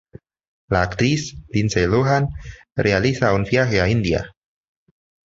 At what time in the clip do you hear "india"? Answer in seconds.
3.87-4.35